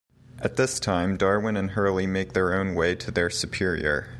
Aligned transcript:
At 0.39 0.55
this 0.57 0.79
time, 0.79 1.15
Darwin 1.15 1.55
and 1.55 1.69
Hurley 1.69 2.07
make 2.07 2.33
their 2.33 2.55
own 2.59 2.73
way 2.73 2.95
to 2.95 3.11
their 3.11 3.29
superior. 3.29 4.09